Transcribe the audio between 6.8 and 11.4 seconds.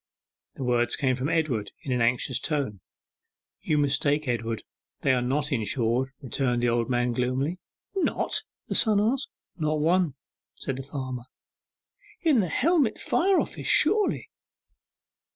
man gloomily. 'Not?' the son asked. 'Not one!' said the farmer.